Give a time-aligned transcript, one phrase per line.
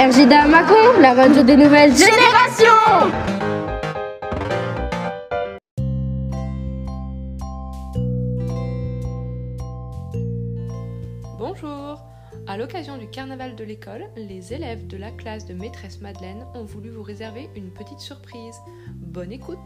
[0.00, 2.66] RJDA Macon, la radio des nouvelles générations.
[11.38, 12.02] Bonjour.
[12.46, 16.64] À l'occasion du carnaval de l'école, les élèves de la classe de maîtresse Madeleine ont
[16.64, 18.56] voulu vous réserver une petite surprise.
[18.94, 19.58] Bonne écoute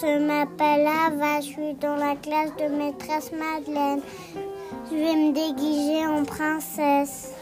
[0.00, 4.00] je m'appelle Ava, je suis dans la classe de maîtresse Madeleine.
[4.90, 7.34] Je vais me déguiser en princesse.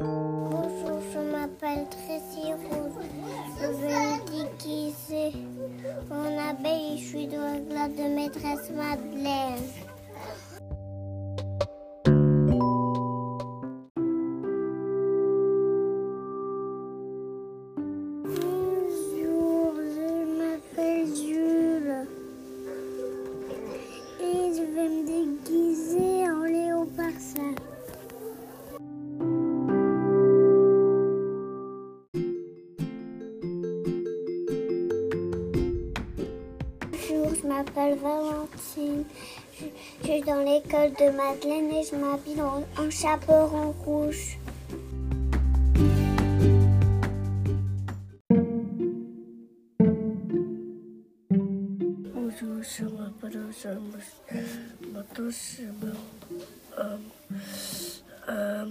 [0.00, 2.98] Bonjour, je m'appelle Tracy Rose.
[3.60, 5.32] Je vais me déguiser
[6.10, 6.98] en abeille.
[6.98, 9.81] Je suis dans la classe de maîtresse Madeleine.
[37.08, 39.04] Bonjour, je m'appelle Valentine.
[39.58, 39.64] Je,
[40.04, 44.38] suis dans l'école de Madeleine et je m'habille en, en chaperon rouge.
[52.14, 53.38] Bonjour, je m'appelle
[56.78, 56.96] euh,
[58.28, 58.64] euh,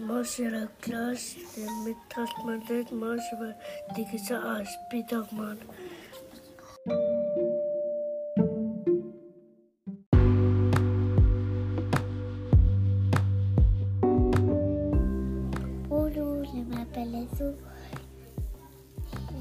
[0.00, 2.86] moi, c'est la classe de maîtresse Madeleine.
[2.92, 3.54] Moi, je vais
[3.96, 5.58] déguiser à Spider-Man.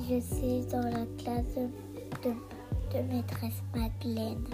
[0.09, 1.55] Je suis dans la classe
[2.23, 4.45] de, maîtresse Madeleine.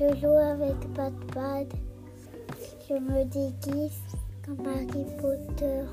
[0.00, 1.68] Je joue avec Batman.
[2.88, 4.02] Je me déguise
[4.44, 5.84] comme Harry Potter.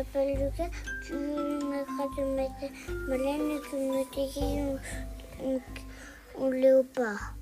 [0.00, 0.70] M'appelle Lucas,
[1.10, 2.70] une classe de maîtresse
[3.06, 4.80] Madeleine et je me déguise
[6.38, 7.34] en, léopard.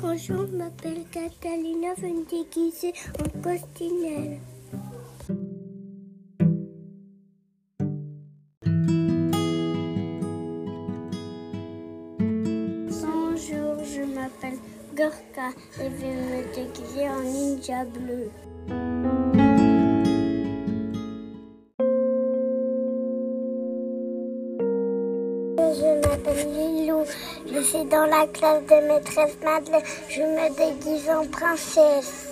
[0.00, 4.40] Bonjour, je m'appelle Catalina, je me déguiser en costinelle.
[14.96, 18.30] Gorka et je vais me déguiser en ninja bleu.
[25.58, 27.04] Je m'appelle Lilou,
[27.46, 32.26] je suis dans la classe de maîtresse Madeleine, je me déguise en princesse.